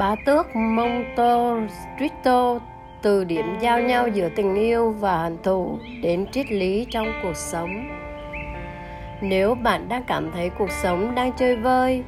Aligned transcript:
Bá 0.00 0.14
tước 0.26 0.56
Monte 0.56 1.34
từ 3.02 3.24
điểm 3.24 3.58
giao 3.60 3.80
nhau 3.80 4.08
giữa 4.08 4.28
tình 4.36 4.54
yêu 4.54 4.90
và 4.90 5.22
hận 5.22 5.36
thù 5.42 5.78
đến 6.02 6.26
triết 6.32 6.50
lý 6.50 6.86
trong 6.90 7.06
cuộc 7.22 7.36
sống. 7.36 7.88
Nếu 9.20 9.54
bạn 9.54 9.88
đang 9.88 10.04
cảm 10.04 10.30
thấy 10.32 10.50
cuộc 10.58 10.70
sống 10.70 11.14
đang 11.14 11.32
chơi 11.32 11.56
vơi 11.56 12.02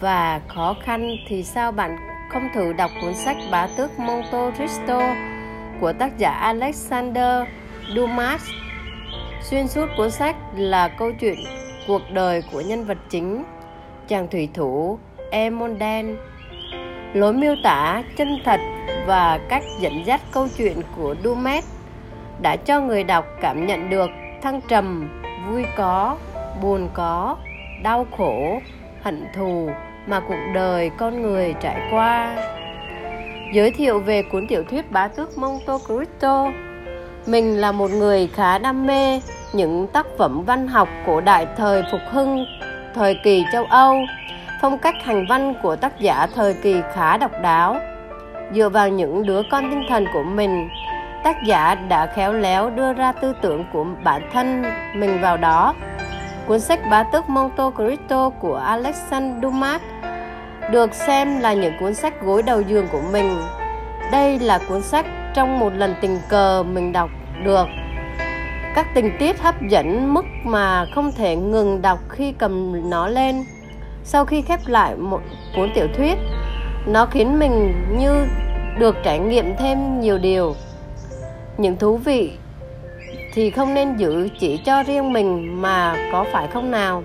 và 0.00 0.40
khó 0.48 0.74
khăn 0.82 1.16
thì 1.28 1.42
sao 1.42 1.72
bạn 1.72 1.96
không 2.32 2.48
thử 2.54 2.72
đọc 2.72 2.90
cuốn 3.02 3.14
sách 3.14 3.36
Bá 3.50 3.68
tước 3.76 3.98
Monte 3.98 4.50
Cristo 4.56 5.14
của 5.80 5.92
tác 5.92 6.18
giả 6.18 6.30
Alexander 6.30 7.44
Dumas. 7.96 8.42
Xuyên 9.42 9.68
suốt 9.68 9.86
cuốn 9.96 10.10
sách 10.10 10.36
là 10.56 10.88
câu 10.88 11.12
chuyện 11.20 11.38
cuộc 11.86 12.02
đời 12.12 12.42
của 12.52 12.60
nhân 12.60 12.84
vật 12.84 12.98
chính, 13.10 13.44
chàng 14.08 14.28
thủy 14.28 14.48
thủ 14.54 14.98
Emonden 15.30 16.16
lối 17.14 17.32
miêu 17.32 17.54
tả 17.62 18.02
chân 18.16 18.28
thật 18.44 18.60
và 19.06 19.38
cách 19.48 19.62
dẫn 19.80 20.06
dắt 20.06 20.20
câu 20.32 20.48
chuyện 20.56 20.76
của 20.96 21.14
Dumas 21.24 21.64
đã 22.42 22.56
cho 22.56 22.80
người 22.80 23.04
đọc 23.04 23.24
cảm 23.40 23.66
nhận 23.66 23.90
được 23.90 24.10
thăng 24.42 24.60
trầm, 24.68 25.08
vui 25.48 25.64
có, 25.76 26.16
buồn 26.62 26.88
có, 26.94 27.36
đau 27.82 28.06
khổ, 28.16 28.60
hận 29.02 29.26
thù 29.34 29.70
mà 30.06 30.20
cuộc 30.20 30.52
đời 30.54 30.90
con 30.96 31.22
người 31.22 31.54
trải 31.60 31.88
qua. 31.90 32.36
Giới 33.54 33.70
thiệu 33.70 34.00
về 34.00 34.22
cuốn 34.22 34.46
tiểu 34.46 34.62
thuyết 34.70 34.90
bá 34.90 35.08
tước 35.08 35.38
Monte 35.38 35.72
Cristo 35.86 36.50
Mình 37.26 37.60
là 37.60 37.72
một 37.72 37.90
người 37.90 38.26
khá 38.34 38.58
đam 38.58 38.86
mê 38.86 39.20
những 39.52 39.86
tác 39.92 40.06
phẩm 40.18 40.44
văn 40.44 40.68
học 40.68 40.88
cổ 41.06 41.20
đại 41.20 41.46
thời 41.56 41.82
phục 41.90 42.00
hưng, 42.10 42.44
thời 42.94 43.16
kỳ 43.24 43.44
châu 43.52 43.64
Âu 43.64 43.96
phong 44.60 44.78
cách 44.78 44.94
hành 45.04 45.26
văn 45.28 45.54
của 45.62 45.76
tác 45.76 46.00
giả 46.00 46.26
thời 46.34 46.54
kỳ 46.54 46.82
khá 46.94 47.16
độc 47.16 47.30
đáo. 47.42 47.76
Dựa 48.54 48.68
vào 48.68 48.88
những 48.88 49.26
đứa 49.26 49.42
con 49.50 49.70
tinh 49.70 49.82
thần 49.88 50.06
của 50.12 50.22
mình, 50.22 50.68
tác 51.24 51.36
giả 51.46 51.74
đã 51.74 52.06
khéo 52.06 52.32
léo 52.32 52.70
đưa 52.70 52.92
ra 52.92 53.12
tư 53.12 53.32
tưởng 53.42 53.64
của 53.72 53.86
bản 54.04 54.22
thân 54.32 54.64
mình 54.94 55.20
vào 55.20 55.36
đó. 55.36 55.74
Cuốn 56.46 56.60
sách 56.60 56.80
bá 56.90 57.02
tước 57.02 57.28
Monte 57.28 57.62
Cristo 57.76 58.30
của 58.30 58.56
Alexandre 58.56 59.40
Dumas 59.42 59.80
được 60.70 60.94
xem 60.94 61.40
là 61.40 61.52
những 61.52 61.74
cuốn 61.80 61.94
sách 61.94 62.22
gối 62.22 62.42
đầu 62.42 62.60
giường 62.60 62.86
của 62.92 63.02
mình. 63.12 63.38
Đây 64.12 64.38
là 64.38 64.58
cuốn 64.68 64.82
sách 64.82 65.06
trong 65.34 65.58
một 65.58 65.72
lần 65.76 65.94
tình 66.00 66.18
cờ 66.28 66.62
mình 66.62 66.92
đọc 66.92 67.10
được. 67.44 67.66
Các 68.74 68.86
tình 68.94 69.16
tiết 69.18 69.40
hấp 69.40 69.54
dẫn 69.70 70.14
mức 70.14 70.24
mà 70.44 70.86
không 70.94 71.12
thể 71.12 71.36
ngừng 71.36 71.82
đọc 71.82 71.98
khi 72.08 72.32
cầm 72.32 72.90
nó 72.90 73.08
lên 73.08 73.44
sau 74.08 74.24
khi 74.24 74.42
khép 74.42 74.60
lại 74.66 74.96
một 74.96 75.20
cuốn 75.56 75.70
tiểu 75.74 75.86
thuyết, 75.96 76.18
nó 76.86 77.06
khiến 77.06 77.38
mình 77.38 77.74
như 77.98 78.26
được 78.78 78.96
trải 79.04 79.18
nghiệm 79.18 79.56
thêm 79.56 80.00
nhiều 80.00 80.18
điều. 80.18 80.54
Những 81.56 81.76
thú 81.76 81.96
vị 81.96 82.32
thì 83.34 83.50
không 83.50 83.74
nên 83.74 83.96
giữ 83.96 84.28
chỉ 84.38 84.56
cho 84.56 84.82
riêng 84.82 85.12
mình 85.12 85.62
mà 85.62 85.96
có 86.12 86.24
phải 86.32 86.48
không 86.48 86.70
nào? 86.70 87.02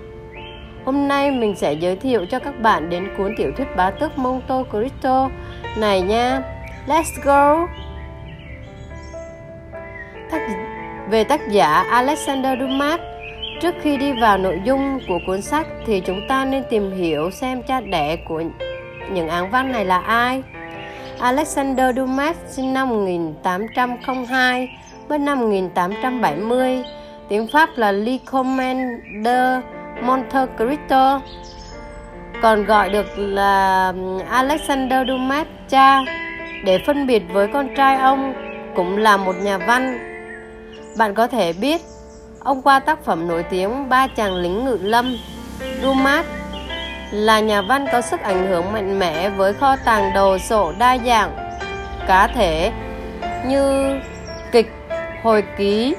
Hôm 0.84 1.08
nay 1.08 1.30
mình 1.30 1.56
sẽ 1.56 1.72
giới 1.72 1.96
thiệu 1.96 2.26
cho 2.26 2.38
các 2.38 2.60
bạn 2.60 2.90
đến 2.90 3.08
cuốn 3.16 3.34
tiểu 3.36 3.52
thuyết 3.56 3.76
bá 3.76 3.90
tước 3.90 4.18
Monte 4.18 4.54
Cristo 4.70 5.30
này 5.76 6.02
nha. 6.02 6.42
Let's 6.86 7.24
go! 7.24 7.66
Về 11.10 11.24
tác 11.24 11.48
giả 11.48 11.84
Alexander 11.90 12.60
Dumas. 12.60 13.00
Trước 13.64 13.74
khi 13.82 13.96
đi 13.96 14.12
vào 14.12 14.38
nội 14.38 14.60
dung 14.64 14.98
của 15.08 15.18
cuốn 15.26 15.42
sách 15.42 15.66
thì 15.86 16.00
chúng 16.00 16.20
ta 16.28 16.44
nên 16.44 16.64
tìm 16.70 16.92
hiểu 16.92 17.30
xem 17.30 17.62
cha 17.62 17.80
đẻ 17.80 18.16
của 18.16 18.42
những 19.12 19.28
án 19.28 19.50
văn 19.50 19.72
này 19.72 19.84
là 19.84 19.98
ai. 19.98 20.42
Alexander 21.18 21.96
Dumas 21.96 22.36
sinh 22.48 22.74
năm 22.74 22.88
1802, 22.88 24.68
mất 25.08 25.20
năm 25.20 25.40
1870, 25.40 26.82
tiếng 27.28 27.46
Pháp 27.52 27.68
là 27.76 27.92
Lycomen 27.92 28.78
de 29.24 29.60
Montecristo, 30.02 31.20
còn 32.42 32.64
gọi 32.64 32.90
được 32.90 33.18
là 33.18 33.92
Alexander 34.30 35.08
Dumas 35.08 35.46
cha 35.68 36.00
để 36.64 36.78
phân 36.86 37.06
biệt 37.06 37.22
với 37.32 37.48
con 37.48 37.68
trai 37.76 37.96
ông 37.96 38.34
cũng 38.76 38.96
là 38.96 39.16
một 39.16 39.34
nhà 39.42 39.58
văn. 39.58 39.98
Bạn 40.98 41.14
có 41.14 41.26
thể 41.26 41.52
biết 41.52 41.80
Ông 42.44 42.62
qua 42.62 42.80
tác 42.80 43.04
phẩm 43.04 43.28
nổi 43.28 43.42
tiếng 43.42 43.88
Ba 43.88 44.06
chàng 44.06 44.34
lính 44.34 44.64
ngự 44.64 44.78
lâm 44.82 45.16
Dumas 45.82 46.26
là 47.10 47.40
nhà 47.40 47.62
văn 47.62 47.86
có 47.92 48.00
sức 48.00 48.20
ảnh 48.20 48.46
hưởng 48.48 48.72
mạnh 48.72 48.98
mẽ 48.98 49.28
với 49.30 49.52
kho 49.52 49.76
tàng 49.84 50.14
đồ 50.14 50.38
sộ 50.38 50.72
đa 50.78 50.98
dạng 51.06 51.36
cá 52.06 52.26
thể 52.26 52.72
như 53.46 53.94
kịch, 54.52 54.72
hồi 55.22 55.44
ký, 55.56 55.96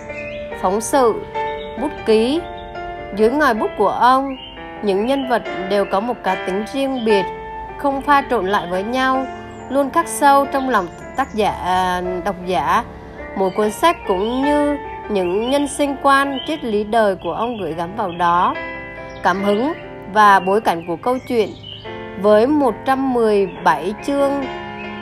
phóng 0.61 0.81
sự, 0.81 1.13
bút 1.81 1.91
ký. 2.05 2.41
Dưới 3.15 3.31
ngòi 3.31 3.53
bút 3.53 3.71
của 3.77 3.89
ông, 3.89 4.35
những 4.83 5.05
nhân 5.05 5.29
vật 5.29 5.43
đều 5.69 5.85
có 5.85 5.99
một 5.99 6.15
cá 6.23 6.35
tính 6.35 6.65
riêng 6.73 7.05
biệt, 7.05 7.23
không 7.77 8.01
pha 8.01 8.23
trộn 8.29 8.47
lại 8.47 8.67
với 8.69 8.83
nhau, 8.83 9.25
luôn 9.69 9.89
khắc 9.89 10.07
sâu 10.07 10.45
trong 10.45 10.69
lòng 10.69 10.87
tác 11.15 11.33
giả 11.33 11.51
à, 11.51 12.01
độc 12.25 12.35
giả. 12.45 12.83
Mỗi 13.37 13.51
cuốn 13.57 13.71
sách 13.71 13.97
cũng 14.07 14.43
như 14.43 14.77
những 15.09 15.49
nhân 15.49 15.67
sinh 15.67 15.95
quan 16.01 16.39
triết 16.47 16.63
lý 16.63 16.83
đời 16.83 17.15
của 17.15 17.33
ông 17.33 17.57
gửi 17.57 17.73
gắm 17.73 17.95
vào 17.95 18.11
đó. 18.11 18.55
Cảm 19.23 19.43
hứng 19.43 19.73
và 20.13 20.39
bối 20.39 20.61
cảnh 20.61 20.83
của 20.87 20.95
câu 20.95 21.17
chuyện 21.27 21.49
với 22.21 22.47
117 22.47 23.93
chương 24.05 24.31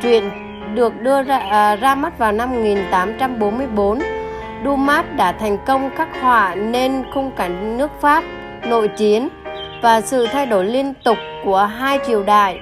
truyện 0.01 0.29
được 0.75 1.01
đưa 1.01 1.23
ra, 1.23 1.37
à, 1.37 1.75
ra 1.75 1.95
mắt 1.95 2.17
vào 2.17 2.31
năm 2.31 2.49
1844 2.49 3.99
Dumas 4.65 5.05
đã 5.15 5.31
thành 5.31 5.57
công 5.65 5.89
khắc 5.95 6.21
họa 6.21 6.55
nên 6.55 7.03
khung 7.13 7.31
cảnh 7.31 7.77
nước 7.77 7.91
Pháp 8.01 8.23
nội 8.63 8.87
chiến 8.87 9.29
và 9.81 10.01
sự 10.01 10.27
thay 10.31 10.45
đổi 10.45 10.65
liên 10.65 10.93
tục 11.03 11.17
của 11.43 11.57
hai 11.57 11.99
triều 12.07 12.23
đại. 12.23 12.59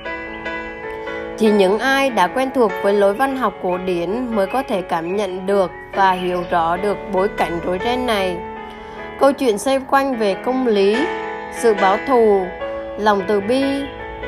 Chỉ 1.38 1.52
những 1.52 1.80
ai 1.80 2.10
đã 2.10 2.28
quen 2.28 2.50
thuộc 2.56 2.72
với 2.84 2.94
lối 2.94 3.14
văn 3.14 3.38
học 3.38 3.54
cổ 3.64 3.78
điển 3.78 4.36
mới 4.36 4.48
có 4.48 4.64
thể 4.64 4.82
cảm 4.82 5.16
nhận 5.16 5.46
được 5.46 5.72
và 5.94 6.12
hiểu 6.12 6.44
rõ 6.52 6.78
được 6.78 6.98
bối 7.14 7.30
cảnh 7.38 7.60
rối 7.66 7.80
ren 7.84 8.06
này. 8.06 8.38
Câu 9.20 9.34
chuyện 9.34 9.58
xoay 9.58 9.80
quanh 9.90 10.18
về 10.18 10.34
công 10.34 10.68
lý, 10.68 10.98
sự 11.54 11.74
báo 11.82 11.98
thù, 12.08 12.46
lòng 12.98 13.22
từ 13.28 13.42
bi, 13.42 13.64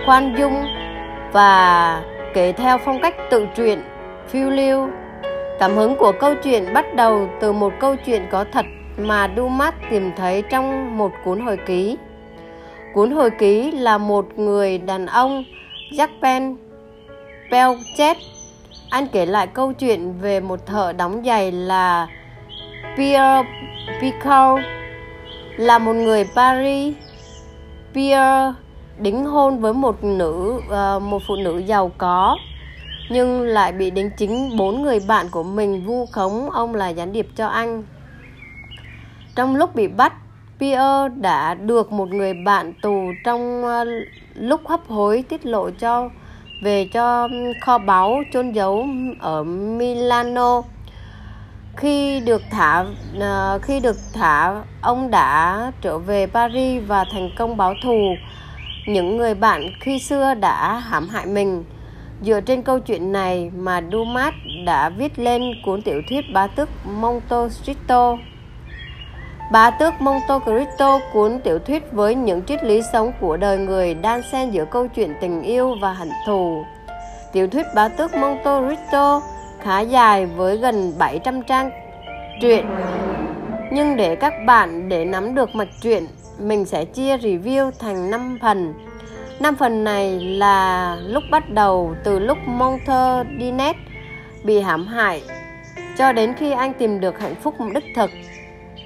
khoan 0.05 0.35
dung 0.39 0.65
và 1.31 2.01
kể 2.33 2.51
theo 2.51 2.77
phong 2.77 3.01
cách 3.01 3.15
tự 3.29 3.47
truyện, 3.55 3.81
phiêu 4.27 4.49
lưu. 4.49 4.89
Cảm 5.59 5.75
hứng 5.75 5.95
của 5.95 6.11
câu 6.19 6.35
chuyện 6.43 6.73
bắt 6.73 6.85
đầu 6.95 7.29
từ 7.41 7.51
một 7.51 7.73
câu 7.79 7.95
chuyện 7.95 8.21
có 8.31 8.45
thật 8.51 8.65
mà 8.97 9.29
Dumas 9.37 9.73
tìm 9.89 10.11
thấy 10.17 10.41
trong 10.41 10.97
một 10.97 11.11
cuốn 11.25 11.39
hồi 11.39 11.57
ký. 11.65 11.97
Cuốn 12.93 13.11
hồi 13.11 13.29
ký 13.29 13.71
là 13.71 13.97
một 13.97 14.25
người 14.39 14.77
đàn 14.77 15.05
ông 15.05 15.43
Jacques 15.91 16.55
Belchet 17.51 18.17
anh 18.93 19.07
kể 19.07 19.25
lại 19.25 19.47
câu 19.47 19.73
chuyện 19.73 20.13
về 20.21 20.39
một 20.39 20.65
thợ 20.65 20.93
đóng 20.93 21.23
giày 21.25 21.51
là 21.51 22.07
Pierre 22.97 23.43
Picot 24.01 24.59
là 25.57 25.79
một 25.79 25.93
người 25.93 26.25
Paris. 26.35 26.95
Pierre 27.93 28.53
đính 28.99 29.25
hôn 29.25 29.59
với 29.59 29.73
một 29.73 30.03
nữ 30.03 30.61
ờ, 30.69 30.99
một 30.99 31.21
phụ 31.27 31.35
nữ 31.35 31.57
giàu 31.57 31.91
có 31.97 32.37
nhưng 33.09 33.41
lại 33.41 33.71
bị 33.71 33.91
đính 33.91 34.09
chính 34.17 34.57
bốn 34.57 34.81
người 34.81 34.99
bạn 35.07 35.29
của 35.31 35.43
mình 35.43 35.85
vu 35.85 36.05
khống 36.05 36.49
ông 36.49 36.75
là 36.75 36.89
gián 36.89 37.13
điệp 37.13 37.27
cho 37.35 37.47
anh. 37.47 37.83
Trong 39.35 39.55
lúc 39.55 39.75
bị 39.75 39.87
bắt, 39.87 40.13
Pierre 40.59 41.09
đã 41.15 41.53
được 41.53 41.91
một 41.91 42.09
người 42.09 42.33
bạn 42.33 42.73
tù 42.81 43.01
trong 43.25 43.63
ờ, 43.63 43.85
lúc 44.35 44.61
hấp 44.65 44.87
hối 44.87 45.23
tiết 45.29 45.45
lộ 45.45 45.69
cho 45.69 46.09
về 46.61 46.85
cho 46.85 47.29
kho 47.61 47.77
báu 47.77 48.23
chôn 48.33 48.51
giấu 48.51 48.87
ở 49.19 49.43
Milano. 49.43 50.61
Khi 51.75 52.19
được 52.19 52.41
thả 52.51 52.85
à, 53.19 53.57
khi 53.61 53.79
được 53.79 53.97
thả, 54.13 54.63
ông 54.81 55.11
đã 55.11 55.71
trở 55.81 55.97
về 55.97 56.27
Paris 56.27 56.83
và 56.87 57.05
thành 57.11 57.29
công 57.37 57.57
báo 57.57 57.73
thù. 57.83 58.15
Những 58.87 59.17
người 59.17 59.35
bạn 59.35 59.61
khi 59.79 59.99
xưa 59.99 60.33
đã 60.33 60.79
hãm 60.79 61.09
hại 61.09 61.25
mình. 61.25 61.63
Dựa 62.21 62.41
trên 62.41 62.61
câu 62.61 62.79
chuyện 62.79 63.11
này 63.11 63.51
mà 63.55 63.81
Dumas 63.91 64.33
đã 64.65 64.89
viết 64.89 65.19
lên 65.19 65.41
cuốn 65.65 65.81
tiểu 65.81 66.01
thuyết 66.09 66.25
bá 66.33 66.47
tước 66.47 66.69
Monte 66.85 67.35
Cristo 67.63 68.17
Bá 69.53 69.69
tước 69.69 70.01
Monte 70.01 70.33
Cristo 70.45 70.99
cuốn 71.13 71.39
tiểu 71.43 71.59
thuyết 71.59 71.91
với 71.91 72.15
những 72.15 72.41
triết 72.45 72.63
lý 72.63 72.81
sống 72.93 73.11
của 73.19 73.37
đời 73.37 73.57
người 73.57 73.93
đan 73.93 74.21
xen 74.31 74.51
giữa 74.51 74.65
câu 74.65 74.87
chuyện 74.87 75.13
tình 75.21 75.41
yêu 75.41 75.75
và 75.81 75.93
hận 75.93 76.09
thù. 76.25 76.63
Tiểu 77.33 77.47
thuyết 77.47 77.65
bá 77.75 77.87
tước 77.87 78.15
Monte 78.15 78.59
Cristo 78.59 79.21
khá 79.61 79.79
dài 79.79 80.25
với 80.25 80.57
gần 80.57 80.93
700 80.99 81.41
trang 81.41 81.71
truyện. 82.41 82.65
Nhưng 83.71 83.95
để 83.95 84.15
các 84.15 84.33
bạn 84.45 84.89
để 84.89 85.05
nắm 85.05 85.35
được 85.35 85.55
mạch 85.55 85.81
truyện, 85.81 86.07
mình 86.39 86.65
sẽ 86.65 86.85
chia 86.85 87.17
review 87.17 87.71
thành 87.79 88.09
5 88.09 88.37
phần. 88.41 88.73
năm 89.39 89.55
phần 89.55 89.83
này 89.83 90.19
là 90.19 90.95
lúc 90.95 91.23
bắt 91.31 91.49
đầu 91.49 91.95
từ 92.03 92.19
lúc 92.19 92.37
Monte 92.45 93.23
Dinet 93.39 93.75
bị 94.43 94.61
hãm 94.61 94.87
hại 94.87 95.23
cho 95.97 96.11
đến 96.11 96.33
khi 96.33 96.51
anh 96.51 96.73
tìm 96.73 96.99
được 96.99 97.19
hạnh 97.19 97.35
phúc 97.35 97.55
đích 97.73 97.85
thực 97.95 98.09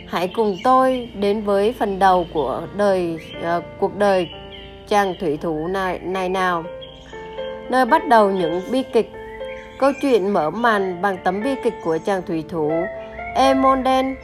hãy 0.07 0.27
cùng 0.27 0.57
tôi 0.63 1.09
đến 1.19 1.41
với 1.41 1.73
phần 1.79 1.99
đầu 1.99 2.27
của 2.33 2.61
đời 2.77 3.19
uh, 3.57 3.63
cuộc 3.79 3.97
đời 3.97 4.29
chàng 4.87 5.13
thủy 5.19 5.37
thủ 5.41 5.67
này 5.67 5.99
này 5.99 6.29
nào. 6.29 6.63
Nơi 7.69 7.85
bắt 7.85 8.07
đầu 8.07 8.31
những 8.31 8.61
bi 8.71 8.83
kịch. 8.93 9.11
Câu 9.79 9.91
chuyện 10.01 10.33
mở 10.33 10.49
màn 10.49 11.01
bằng 11.01 11.17
tấm 11.23 11.43
bi 11.43 11.55
kịch 11.63 11.73
của 11.83 11.97
chàng 12.05 12.21
thủy 12.27 12.43
thủ 12.49 12.71
Emonden 13.35 14.15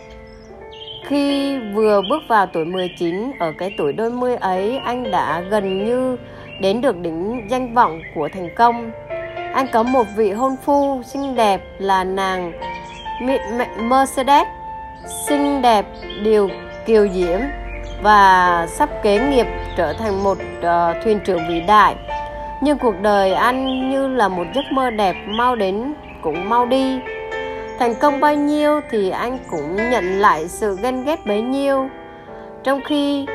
khi 1.05 1.57
vừa 1.73 2.01
bước 2.09 2.23
vào 2.27 2.45
tuổi 2.45 2.65
19 2.65 3.31
ở 3.39 3.53
cái 3.57 3.75
tuổi 3.77 3.93
đôi 3.93 4.11
mươi 4.11 4.35
ấy 4.35 4.77
anh 4.77 5.11
đã 5.11 5.41
gần 5.49 5.85
như 5.85 6.17
đến 6.61 6.81
được 6.81 6.97
đỉnh 6.97 7.47
danh 7.49 7.73
vọng 7.73 8.01
của 8.15 8.29
thành 8.33 8.49
công. 8.55 8.91
Anh 9.53 9.67
có 9.73 9.83
một 9.83 10.07
vị 10.15 10.31
hôn 10.31 10.55
phu 10.65 11.01
xinh 11.05 11.35
đẹp 11.35 11.61
là 11.79 12.03
nàng 12.03 12.51
Mercedes 13.89 14.47
xinh 15.05 15.61
đẹp 15.61 15.85
điều 16.23 16.49
kiều 16.85 17.07
diễm 17.07 17.39
và 18.01 18.67
sắp 18.69 18.89
kế 19.03 19.19
nghiệp 19.19 19.47
trở 19.77 19.93
thành 19.93 20.23
một 20.23 20.37
uh, 20.59 21.03
thuyền 21.03 21.19
trưởng 21.25 21.47
vĩ 21.49 21.61
đại. 21.61 21.95
Nhưng 22.61 22.77
cuộc 22.77 23.01
đời 23.01 23.33
anh 23.33 23.89
như 23.89 24.07
là 24.07 24.27
một 24.27 24.43
giấc 24.55 24.65
mơ 24.71 24.89
đẹp 24.89 25.15
mau 25.27 25.55
đến 25.55 25.93
cũng 26.21 26.49
mau 26.49 26.65
đi. 26.65 26.99
Thành 27.79 27.95
công 27.95 28.19
bao 28.19 28.35
nhiêu 28.35 28.81
thì 28.91 29.09
anh 29.09 29.37
cũng 29.51 29.75
nhận 29.75 30.19
lại 30.19 30.47
sự 30.47 30.77
ghen 30.81 31.05
ghét 31.05 31.25
bấy 31.25 31.41
nhiêu. 31.41 31.89
Trong 32.63 32.81
khi 32.85 33.25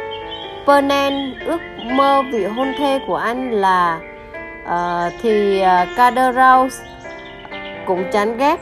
Pernan 0.66 1.34
ước 1.46 1.60
mơ 1.84 2.22
vị 2.32 2.44
hôn 2.44 2.72
thê 2.78 3.00
của 3.06 3.16
anh 3.16 3.50
là 3.50 4.00
uh, 4.64 5.12
thì 5.22 5.60
ờ, 5.60 5.82
uh, 5.82 5.96
Caderouse 5.96 6.84
cũng 7.86 8.04
chán 8.12 8.38
ghét 8.38 8.56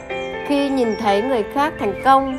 khi 0.47 0.69
nhìn 0.69 0.95
thấy 0.99 1.21
người 1.21 1.43
khác 1.53 1.73
thành 1.79 2.01
công 2.03 2.37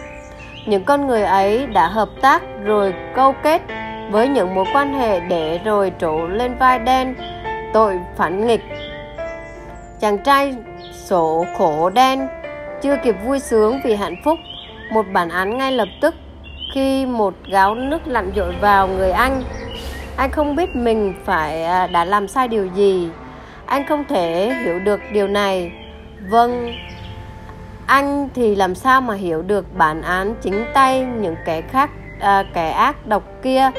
những 0.69 0.85
con 0.85 1.07
người 1.07 1.23
ấy 1.23 1.67
đã 1.67 1.89
hợp 1.89 2.09
tác 2.21 2.43
rồi 2.65 2.95
câu 3.15 3.35
kết 3.43 3.63
với 4.11 4.29
những 4.29 4.55
mối 4.55 4.65
quan 4.75 4.95
hệ 4.95 5.21
để 5.21 5.61
rồi 5.65 5.93
trổ 5.99 6.27
lên 6.27 6.59
vai 6.59 6.79
đen, 6.79 7.15
tội 7.73 7.99
phản 8.17 8.47
nghịch. 8.47 8.61
Chàng 10.01 10.19
trai 10.19 10.55
sổ 10.93 11.45
khổ 11.59 11.91
đen 11.91 12.29
chưa 12.83 12.97
kịp 13.05 13.17
vui 13.25 13.39
sướng 13.39 13.81
vì 13.85 13.95
hạnh 13.95 14.17
phúc. 14.25 14.39
Một 14.93 15.07
bản 15.13 15.29
án 15.29 15.59
ngay 15.59 15.73
lập 15.73 15.89
tức 16.01 16.15
khi 16.75 17.07
một 17.07 17.35
gáo 17.51 17.75
nước 17.75 18.07
lặn 18.07 18.33
dội 18.37 18.55
vào 18.61 18.89
người 18.89 19.11
anh. 19.11 19.43
Anh 20.17 20.31
không 20.31 20.57
biết 20.57 20.77
mình 20.77 21.15
phải 21.25 21.65
à, 21.65 21.87
đã 21.87 22.05
làm 22.05 22.29
sai 22.29 22.49
điều 22.49 22.67
gì. 22.67 23.09
Anh 23.67 23.87
không 23.87 24.05
thể 24.09 24.55
hiểu 24.65 24.79
được 24.79 25.01
điều 25.13 25.29
này. 25.29 25.73
Vâng 26.31 26.73
anh 27.89 28.29
thì 28.35 28.55
làm 28.55 28.75
sao 28.75 29.01
mà 29.01 29.15
hiểu 29.15 29.43
được 29.43 29.77
bản 29.77 30.03
án 30.03 30.35
chính 30.41 30.65
tay 30.75 31.07
những 31.21 31.37
kẻ 31.45 31.61
khác 31.61 31.91
à, 32.21 32.45
kẻ 32.55 32.71
ác 32.71 33.07
độc 33.07 33.23
kia 33.43 33.71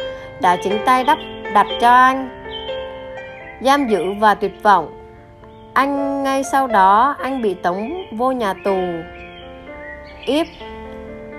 đã 0.42 0.58
chính 0.64 0.78
tay 0.86 1.04
đắp 1.04 1.18
đặt 1.54 1.68
cho 1.82 1.92
anh? 1.92 2.30
Giam 3.62 3.88
giữ 3.88 4.14
và 4.20 4.36
tuyệt 4.36 4.64
vọng. 4.64 4.96
Anh 5.74 6.24
ngay 6.24 6.44
sau 6.52 6.68
đó 6.68 7.16
anh 7.20 7.42
bị 7.42 7.54
tống 7.54 7.94
vô 8.12 8.32
nhà 8.32 8.54
tù. 8.54 8.78
Yếp 10.26 10.48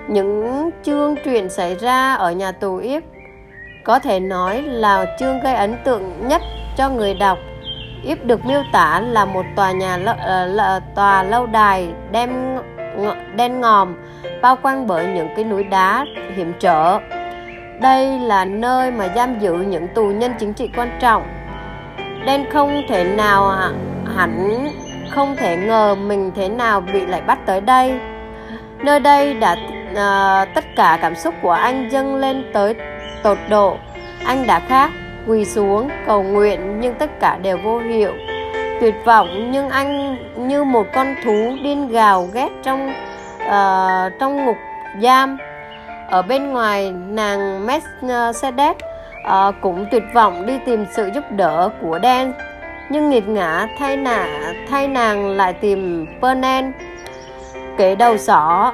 những 0.07 0.69
chương 0.83 1.15
truyện 1.25 1.49
xảy 1.49 1.75
ra 1.75 2.13
ở 2.13 2.31
nhà 2.31 2.51
tù 2.51 2.77
Yếp 2.77 3.03
có 3.83 3.99
thể 3.99 4.19
nói 4.19 4.61
là 4.61 5.15
chương 5.19 5.39
gây 5.39 5.53
ấn 5.53 5.75
tượng 5.83 6.27
nhất 6.27 6.41
cho 6.77 6.89
người 6.89 7.13
đọc. 7.13 7.37
Íp 8.03 8.25
được 8.25 8.45
miêu 8.45 8.63
tả 8.71 8.99
là 8.99 9.25
một 9.25 9.45
tòa 9.55 9.71
nhà 9.71 9.95
uh, 9.95 10.83
tòa 10.95 11.23
lâu 11.23 11.45
đài 11.45 11.89
đem 12.11 12.57
đen 13.35 13.61
ngòm 13.61 13.95
bao 14.41 14.55
quanh 14.61 14.87
bởi 14.87 15.05
những 15.05 15.27
cái 15.35 15.43
núi 15.43 15.63
đá 15.63 16.05
hiểm 16.35 16.53
trở. 16.59 16.99
Đây 17.81 18.19
là 18.19 18.45
nơi 18.45 18.91
mà 18.91 19.07
giam 19.15 19.39
giữ 19.39 19.53
những 19.53 19.87
tù 19.87 20.05
nhân 20.05 20.33
chính 20.39 20.53
trị 20.53 20.69
quan 20.77 20.89
trọng. 20.99 21.23
Đen 22.25 22.45
không 22.51 22.81
thể 22.89 23.03
nào 23.03 23.55
hẳn 24.15 24.67
không 25.11 25.35
thể 25.35 25.57
ngờ 25.57 25.95
mình 25.95 26.31
thế 26.35 26.49
nào 26.49 26.81
bị 26.81 27.05
lại 27.05 27.21
bắt 27.21 27.39
tới 27.45 27.61
đây. 27.61 27.99
Nơi 28.77 28.99
đây 28.99 29.33
đã 29.33 29.51
uh, 29.91 30.55
tất 30.55 30.65
cả 30.75 30.99
cảm 31.01 31.15
xúc 31.15 31.35
của 31.41 31.51
anh 31.51 31.89
dâng 31.91 32.15
lên 32.15 32.43
tới 32.53 32.75
tột 33.23 33.37
độ. 33.49 33.77
Anh 34.25 34.47
đã 34.47 34.59
khác 34.59 34.91
quỳ 35.27 35.45
xuống 35.45 35.89
cầu 36.07 36.23
nguyện 36.23 36.79
nhưng 36.81 36.93
tất 36.93 37.19
cả 37.19 37.37
đều 37.41 37.57
vô 37.57 37.79
hiệu. 37.79 38.13
Tuyệt 38.81 38.95
vọng 39.05 39.51
nhưng 39.51 39.69
anh 39.69 40.17
như 40.47 40.63
một 40.63 40.87
con 40.93 41.15
thú 41.23 41.55
điên 41.63 41.87
gào 41.87 42.29
ghét 42.33 42.49
trong 42.63 42.93
uh, 43.45 44.19
trong 44.19 44.45
ngục 44.45 44.57
giam. 45.01 45.37
Ở 46.09 46.21
bên 46.21 46.51
ngoài 46.51 46.91
nàng 46.91 47.65
Mercedes 47.65 48.75
uh, 48.75 48.81
ờ, 49.23 49.51
cũng 49.61 49.85
tuyệt 49.91 50.03
vọng 50.13 50.45
đi 50.45 50.59
tìm 50.65 50.85
sự 50.95 51.09
giúp 51.15 51.23
đỡ 51.31 51.69
của 51.81 51.99
Dan 52.03 52.33
nhưng 52.89 53.09
nghiệt 53.09 53.27
ngã 53.27 53.67
thay 53.79 53.97
nả 53.97 54.53
thay 54.69 54.87
nàng 54.87 55.29
lại 55.29 55.53
tìm 55.53 56.07
Pernan 56.21 56.71
kể 57.77 57.95
đầu 57.95 58.17
sỏ 58.17 58.73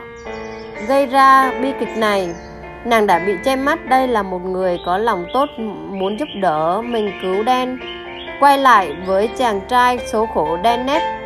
gây 0.88 1.06
ra 1.06 1.52
bi 1.62 1.74
kịch 1.80 1.98
này 1.98 2.30
nàng 2.86 3.08
đã 3.08 3.20
bị 3.20 3.34
che 3.44 3.56
mắt, 3.56 3.86
đây 3.86 4.08
là 4.08 4.24
một 4.24 4.46
người 4.46 4.80
có 4.86 4.98
lòng 4.98 5.26
tốt, 5.34 5.50
muốn 5.90 6.20
giúp 6.20 6.28
đỡ 6.42 6.82
mình 6.86 7.12
cứu 7.22 7.44
đen 7.44 7.80
quay 8.40 8.58
lại 8.58 8.96
với 9.06 9.30
chàng 9.38 9.62
trai 9.68 10.00
số 10.12 10.26
khổ 10.26 10.58
đen 10.64 10.86
nét 10.86 11.18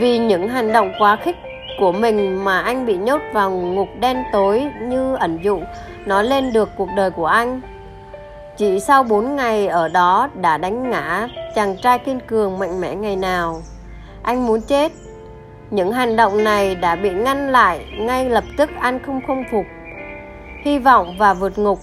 vì 0.00 0.18
những 0.18 0.48
hành 0.48 0.72
động 0.72 0.92
quá 0.98 1.16
khích 1.16 1.36
của 1.78 1.92
mình 1.92 2.44
mà 2.44 2.60
anh 2.60 2.86
bị 2.86 2.96
nhốt 2.96 3.20
vào 3.32 3.50
ngục 3.50 3.88
đen 4.00 4.24
tối 4.32 4.66
như 4.80 5.14
ẩn 5.14 5.38
dụ 5.42 5.60
nói 6.06 6.24
lên 6.24 6.52
được 6.52 6.68
cuộc 6.76 6.88
đời 6.96 7.10
của 7.10 7.26
anh. 7.26 7.60
Chỉ 8.56 8.80
sau 8.80 9.02
4 9.02 9.36
ngày 9.36 9.66
ở 9.66 9.88
đó 9.88 10.28
đã 10.34 10.58
đánh 10.58 10.90
ngã 10.90 11.28
chàng 11.54 11.76
trai 11.76 11.98
kiên 11.98 12.20
cường 12.20 12.58
mạnh 12.58 12.80
mẽ 12.80 12.94
ngày 12.94 13.16
nào. 13.16 13.60
Anh 14.22 14.46
muốn 14.46 14.60
chết. 14.60 14.92
Những 15.70 15.92
hành 15.92 16.16
động 16.16 16.44
này 16.44 16.74
đã 16.74 16.96
bị 16.96 17.10
ngăn 17.10 17.50
lại 17.50 17.84
ngay 17.98 18.30
lập 18.30 18.44
tức, 18.56 18.70
anh 18.80 18.98
không 19.06 19.20
không 19.26 19.44
phục 19.50 19.64
hy 20.64 20.78
vọng 20.78 21.16
và 21.18 21.34
vượt 21.34 21.58
ngục. 21.58 21.78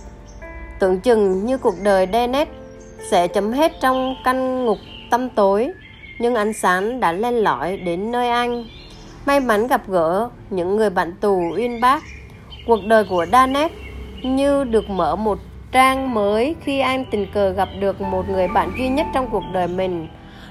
Tưởng 0.79 1.00
chừng 1.00 1.46
như 1.46 1.58
cuộc 1.58 1.75
đời 1.84 2.08
Dennis 2.13 2.48
sẽ 3.12 3.27
chấm 3.27 3.51
hết 3.51 3.72
trong 3.82 4.15
căn 4.24 4.65
ngục 4.65 4.77
tăm 5.12 5.29
tối, 5.29 5.70
nhưng 6.20 6.36
ánh 6.36 6.53
sáng 6.53 7.00
đã 7.00 7.12
lên 7.12 7.34
lỏi 7.36 7.77
đến 7.77 8.12
nơi 8.12 8.29
anh. 8.29 8.65
May 9.25 9.39
mắn 9.39 9.67
gặp 9.67 9.82
gỡ 9.88 10.29
những 10.50 10.75
người 10.75 10.89
bạn 10.89 11.13
tù 11.22 11.41
uyên 11.55 11.82
bác. 11.82 12.03
Cuộc 12.67 12.79
đời 12.88 13.03
của 13.10 13.25
Danet 13.32 13.72
như 14.24 14.63
được 14.63 14.89
mở 14.89 15.15
một 15.15 15.39
trang 15.72 16.13
mới 16.13 16.55
khi 16.63 16.79
anh 16.79 17.05
tình 17.12 17.27
cờ 17.34 17.50
gặp 17.50 17.70
được 17.79 18.01
một 18.01 18.29
người 18.29 18.48
bạn 18.48 18.72
duy 18.77 18.88
nhất 18.88 19.05
trong 19.13 19.27
cuộc 19.32 19.44
đời 19.53 19.67
mình, 19.67 20.08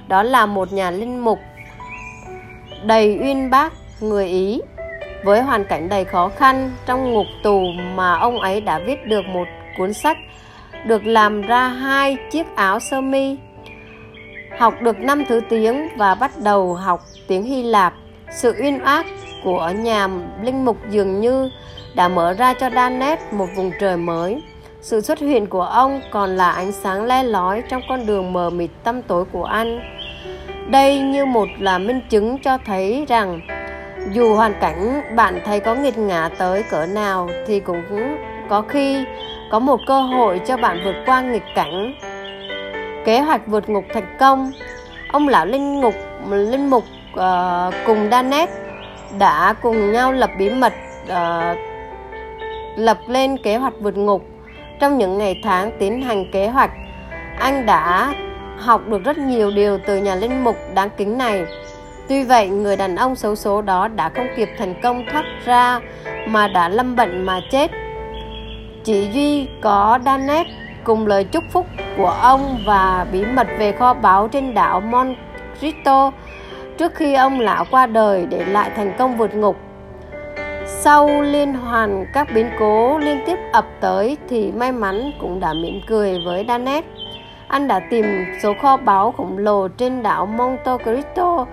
đó 0.09 0.23
là 0.23 0.47
một 0.47 0.73
nhà 0.73 0.91
linh 0.91 1.25
mục 1.25 1.39
đầy 2.85 3.19
uyên 3.23 3.51
bác, 3.51 3.73
người 4.01 4.27
ý 4.27 4.61
với 5.25 5.43
hoàn 5.43 5.65
cảnh 5.65 5.89
đầy 5.89 6.05
khó 6.05 6.29
khăn, 6.29 6.71
trong 6.87 7.13
ngục 7.13 7.27
tù 7.43 7.63
mà 7.95 8.15
ông 8.15 8.41
ấy 8.41 8.61
đã 8.61 8.79
viết 8.79 9.07
được 9.07 9.27
một 9.27 9.45
cuốn 9.79 9.93
sách, 9.93 10.17
được 10.87 11.07
làm 11.07 11.43
ra 11.43 11.69
hai 11.69 12.17
chiếc 12.31 12.47
áo 12.57 12.81
sơ 12.81 13.01
mi. 13.01 13.37
Học 14.59 14.75
được 14.83 14.99
năm 14.99 15.25
thứ 15.29 15.41
tiếng 15.49 15.89
và 15.97 16.15
bắt 16.15 16.31
đầu 16.45 16.75
học 16.75 17.01
tiếng 17.29 17.43
hy 17.43 17.63
lạp. 17.63 17.95
Sự 18.31 18.55
uyên 18.63 18.79
ác 18.79 19.07
của 19.45 19.73
nhà 19.77 20.09
linh 20.43 20.65
mục 20.65 20.77
dường 20.91 21.21
như 21.21 21.51
đã 21.95 22.09
mở 22.09 22.33
ra 22.33 22.55
cho 22.55 22.71
Danet 22.71 23.33
một 23.33 23.47
vùng 23.57 23.71
trời 23.81 23.97
mới. 23.97 24.43
Sự 24.81 25.01
xuất 25.01 25.19
hiện 25.19 25.47
của 25.47 25.63
ông 25.63 26.01
còn 26.11 26.37
là 26.37 26.51
ánh 26.51 26.73
sáng 26.73 27.05
le 27.05 27.23
lói 27.23 27.63
trong 27.69 27.83
con 27.89 28.07
đường 28.07 28.33
mờ 28.33 28.51
mịt 28.51 28.71
tăm 28.85 29.03
tối 29.03 29.25
của 29.33 29.45
anh. 29.45 29.81
Đây 30.71 31.01
như 31.01 31.25
một 31.25 31.49
là 31.59 31.79
minh 31.79 32.01
chứng 32.11 32.39
cho 32.39 32.59
thấy 32.67 33.05
rằng 33.09 33.41
dù 34.13 34.35
hoàn 34.35 34.55
cảnh 34.61 35.03
bạn 35.17 35.41
thấy 35.45 35.61
có 35.61 35.75
nghịch 35.75 35.99
ngã 35.99 36.29
tới 36.39 36.63
cỡ 36.63 36.87
nào 36.87 37.29
thì 37.47 37.61
cũng 37.61 38.17
có 38.49 38.63
khi 38.63 39.05
có 39.51 39.59
một 39.59 39.81
cơ 39.87 40.01
hội 40.01 40.41
cho 40.47 40.57
bạn 40.57 40.81
vượt 40.85 40.95
qua 41.07 41.21
nghịch 41.21 41.45
cảnh. 41.55 41.95
Kế 43.05 43.21
hoạch 43.21 43.47
vượt 43.47 43.69
ngục 43.69 43.85
thành 43.95 44.17
công 44.19 44.53
ông 45.13 45.29
lão 45.29 45.47
linh 45.47 45.81
ngục 45.81 45.95
linh 46.31 46.71
mục 46.71 46.85
uh, 47.13 47.75
cùng 47.87 48.09
Danet 48.11 48.49
đã 49.19 49.55
cùng 49.63 49.93
nhau 49.93 50.13
lập 50.13 50.31
bí 50.39 50.51
mật 50.51 50.73
uh, 51.05 51.59
lập 52.77 52.99
lên 53.09 53.37
kế 53.37 53.57
hoạch 53.57 53.75
vượt 53.81 53.97
ngục. 53.97 54.25
Trong 54.81 54.99
những 54.99 55.19
ngày 55.19 55.41
tháng 55.45 55.71
tiến 55.79 56.03
hành 56.03 56.31
kế 56.33 56.49
hoạch 56.49 56.71
anh 57.39 57.67
đã 57.67 58.15
học 58.59 58.81
được 58.89 59.05
rất 59.05 59.19
nhiều 59.19 59.51
điều 59.51 59.79
từ 59.87 59.97
nhà 59.97 60.15
linh 60.15 60.45
mục 60.45 60.57
đáng 60.75 60.89
kính 60.97 61.19
này 61.19 61.45
tuy 62.09 62.25
vậy, 62.25 62.49
người 62.49 62.77
đàn 62.77 62.97
ông 62.97 63.17
xấu 63.17 63.35
số 63.35 63.63
đó 63.63 63.89
đã 63.89 64.09
không 64.09 64.27
kịp 64.37 64.49
thành 64.59 64.75
công 64.83 65.05
thoát 65.13 65.25
ra 65.45 65.81
mà 66.29 66.49
đã 66.49 66.69
lâm 66.69 66.97
bệnh 66.97 67.27
mà 67.27 67.41
chết 67.51 67.71
chỉ 68.85 69.09
duy 69.13 69.49
có 69.61 69.99
Danet 70.05 70.47
cùng 70.85 71.07
lời 71.07 71.25
chúc 71.25 71.45
phúc 71.53 71.67
của 71.97 72.17
ông 72.23 72.59
và 72.67 73.07
bí 73.13 73.25
mật 73.25 73.47
về 73.59 73.73
kho 73.73 73.95
báu 73.95 74.29
trên 74.29 74.55
đảo 74.55 74.81
Monte 74.81 75.21
Cristo 75.59 76.13
trước 76.79 76.95
khi 76.95 77.15
ông 77.15 77.41
lão 77.41 77.65
qua 77.71 77.87
đời 77.87 78.27
để 78.31 78.45
lại 78.45 78.71
thành 78.77 78.93
công 78.99 79.17
vượt 79.17 79.35
ngục. 79.35 79.57
Sau 80.67 81.23
liên 81.23 81.55
hoàn 81.55 82.07
các 82.15 82.29
biến 82.35 82.51
cố 82.59 82.99
liên 82.99 83.21
tiếp 83.27 83.39
ập 83.53 83.67
tới 83.81 84.17
thì 84.29 84.53
may 84.53 84.73
mắn 84.73 85.13
cũng 85.21 85.41
đã 85.41 85.53
mỉm 85.53 85.81
cười 85.87 86.19
với 86.27 86.45
Danet. 86.49 86.85
Anh 87.49 87.69
đã 87.69 87.81
tìm 87.91 88.05
số 88.43 88.55
kho 88.63 88.77
báu 88.77 89.13
khổng 89.13 89.39
lồ 89.39 89.69
trên 89.69 90.03
đảo 90.03 90.27
Monte 90.27 90.77
Cristo 90.85 91.47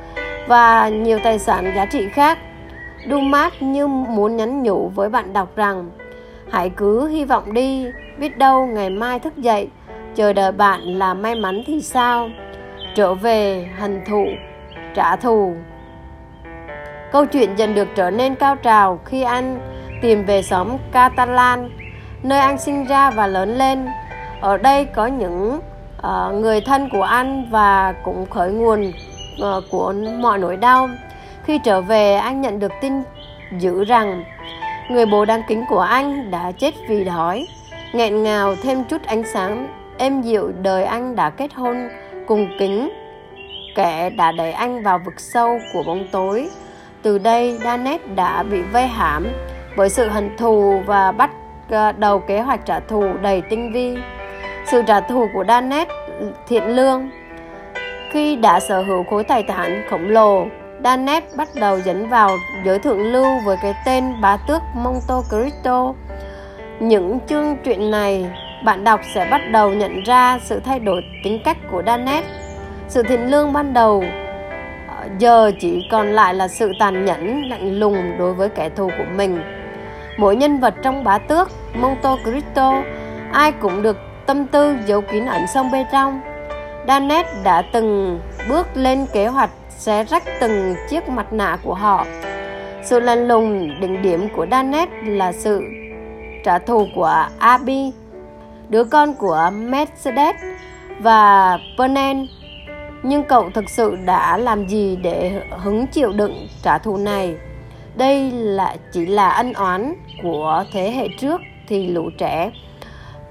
và 0.48 0.90
nhiều 0.90 1.20
tài 1.24 1.40
sản 1.40 1.72
giá 1.76 1.86
trị 1.86 2.10
khác. 2.10 2.38
Dumas 3.10 3.54
như 3.60 3.88
muốn 3.88 4.38
nhắn 4.38 4.64
nhủ 4.64 4.92
với 4.96 5.10
bạn 5.10 5.34
đọc 5.34 5.56
rằng 5.56 5.90
hãy 6.52 6.70
cứ 6.70 7.08
hy 7.08 7.26
vọng 7.26 7.54
đi, 7.54 7.88
biết 8.18 8.38
đâu 8.38 8.66
ngày 8.66 8.90
mai 8.90 9.20
thức 9.20 9.38
dậy, 9.38 9.68
chờ 10.16 10.34
đợi 10.34 10.52
bạn 10.52 10.82
là 10.82 11.14
may 11.14 11.36
mắn 11.36 11.64
thì 11.68 11.82
sao? 11.82 12.30
Trở 12.96 13.14
về 13.14 13.70
hành 13.78 14.02
thụ, 14.08 14.26
trả 14.96 15.16
thù. 15.16 15.54
Câu 17.12 17.26
chuyện 17.26 17.56
dần 17.56 17.76
được 17.76 17.88
trở 17.96 18.12
nên 18.12 18.36
cao 18.36 18.56
trào 18.56 19.00
khi 19.06 19.24
anh 19.24 19.60
tìm 20.02 20.26
về 20.26 20.42
xóm 20.42 20.78
Catalan, 20.92 21.70
nơi 22.24 22.40
anh 22.40 22.58
sinh 22.58 22.86
ra 22.86 23.12
và 23.12 23.28
lớn 23.28 23.58
lên. 23.58 23.88
Ở 24.42 24.58
đây 24.58 24.86
có 24.86 25.06
những 25.06 25.60
uh, 25.98 26.34
người 26.34 26.62
thân 26.62 26.90
của 26.92 27.04
anh 27.04 27.48
và 27.52 27.94
cũng 28.04 28.26
khởi 28.30 28.52
nguồn 28.52 28.92
uh, 29.42 29.64
của 29.72 29.94
mọi 30.20 30.38
nỗi 30.38 30.58
đau. 30.58 30.90
Khi 31.44 31.60
trở 31.64 31.82
về, 31.82 32.14
anh 32.14 32.42
nhận 32.42 32.60
được 32.60 32.72
tin 32.82 32.94
dữ 33.60 33.84
rằng 33.84 34.24
người 34.90 35.06
bố 35.06 35.26
đáng 35.26 35.42
kính 35.48 35.66
của 35.70 35.80
anh 35.80 36.32
đã 36.32 36.52
chết 36.52 36.74
vì 36.90 37.04
đói. 37.04 37.48
Nghẹn 37.94 38.24
ngào 38.24 38.56
thêm 38.64 38.84
chút 38.84 39.04
ánh 39.04 39.24
sáng 39.34 39.68
êm 39.98 40.22
dịu 40.22 40.52
đời 40.62 40.84
anh 40.84 41.16
đã 41.16 41.30
kết 41.30 41.54
hôn 41.54 41.90
cùng 42.28 42.48
kính 42.60 42.90
kẻ 43.76 44.10
đã 44.10 44.32
đẩy 44.32 44.52
anh 44.52 44.84
vào 44.84 45.00
vực 45.06 45.20
sâu 45.20 45.60
của 45.74 45.84
bóng 45.84 46.08
tối. 46.12 46.50
Từ 47.02 47.18
đây, 47.18 47.58
Danet 47.64 48.16
đã 48.16 48.44
bị 48.44 48.62
vây 48.62 48.88
hãm 48.88 49.28
bởi 49.78 49.90
sự 49.90 50.08
hận 50.08 50.38
thù 50.38 50.82
và 50.86 51.12
bắt 51.12 51.32
ờ, 51.70 51.92
đầu 51.92 52.20
kế 52.20 52.42
hoạch 52.42 52.66
trả 52.66 52.80
thù 52.80 53.14
đầy 53.22 53.42
tinh 53.42 53.74
vi. 53.74 53.98
Sự 54.66 54.82
trả 54.88 55.00
thù 55.00 55.28
của 55.34 55.44
Danet 55.48 55.88
thiện 56.48 56.68
lương 56.68 57.10
khi 58.12 58.36
đã 58.36 58.60
sở 58.60 58.82
hữu 58.82 59.04
khối 59.04 59.24
tài 59.24 59.44
sản 59.48 59.84
khổng 59.90 60.10
lồ, 60.10 60.46
Danet 60.84 61.24
bắt 61.36 61.48
đầu 61.56 61.80
dẫn 61.80 62.10
vào 62.10 62.38
giới 62.66 62.80
thượng 62.80 63.12
lưu 63.12 63.28
với 63.46 63.58
cái 63.62 63.74
tên 63.86 64.22
bá 64.22 64.38
tước 64.38 64.62
Monte 64.76 65.14
Cristo. 65.30 65.94
Những 66.80 67.20
chương 67.28 67.58
truyện 67.64 67.92
này, 67.92 68.26
bạn 68.66 68.84
đọc 68.84 69.02
sẽ 69.16 69.28
bắt 69.32 69.42
đầu 69.52 69.74
nhận 69.74 70.04
ra 70.04 70.40
sự 70.44 70.60
thay 70.60 70.80
đổi 70.80 71.02
tính 71.24 71.40
cách 71.46 71.58
của 71.72 71.84
Danet. 71.86 72.24
Sự 72.88 73.04
thiện 73.04 73.32
lương 73.32 73.54
ban 73.54 73.74
đầu 73.74 74.04
ờ, 74.88 75.08
giờ 75.20 75.52
chỉ 75.60 75.88
còn 75.92 76.08
lại 76.08 76.34
là 76.34 76.48
sự 76.48 76.72
tàn 76.80 77.06
nhẫn 77.06 77.50
lạnh 77.50 77.80
lùng 77.80 78.18
đối 78.18 78.34
với 78.34 78.50
kẻ 78.50 78.70
thù 78.70 78.90
của 78.98 79.06
mình. 79.16 79.44
Mỗi 80.18 80.36
nhân 80.36 80.60
vật 80.60 80.74
trong 80.82 81.04
bá 81.04 81.18
tước 81.18 81.50
monte 81.76 82.10
cristo 82.24 82.84
ai 83.32 83.52
cũng 83.52 83.82
được 83.82 83.98
tâm 84.26 84.46
tư 84.46 84.76
giấu 84.86 85.02
kín 85.02 85.26
ẩn 85.26 85.48
sông 85.48 85.72
bên 85.72 85.86
trong 85.92 86.22
danet 86.88 87.26
đã 87.44 87.62
từng 87.62 88.20
bước 88.50 88.68
lên 88.76 89.06
kế 89.14 89.28
hoạch 89.28 89.50
xé 89.70 90.04
rách 90.04 90.24
từng 90.40 90.76
chiếc 90.90 91.10
mặt 91.10 91.34
nạ 91.34 91.58
của 91.64 91.74
họ. 91.74 92.06
Sự 92.84 93.00
lạnh 93.00 93.28
lùng 93.28 93.80
đỉnh 93.82 94.02
điểm 94.02 94.28
của 94.36 94.46
danet 94.52 94.90
là 95.06 95.32
sự 95.32 95.64
trả 96.46 96.60
thù 96.60 96.88
của 96.96 97.26
abi 97.40 97.92
đứa 98.70 98.84
con 98.84 99.14
của 99.14 99.52
mercedes 99.54 100.36
và 101.00 101.58
Vernon 101.78 102.28
nhưng 103.04 103.24
cậu 103.24 103.50
thực 103.50 103.70
sự 103.70 103.98
đã 104.06 104.38
làm 104.38 104.68
gì 104.68 104.96
để 104.96 105.42
hứng 105.50 105.88
chịu 105.88 106.12
đựng 106.12 106.48
trả 106.64 106.78
thù 106.78 106.98
này? 106.98 107.36
Đây 107.96 108.32
là 108.32 108.76
chỉ 108.94 109.06
là 109.06 109.30
ân 109.30 109.54
oán 109.54 109.96
của 110.24 110.64
thế 110.74 110.92
hệ 110.92 111.08
trước 111.20 111.42
thì 111.68 111.88
lũ 111.88 112.10
trẻ. 112.18 112.52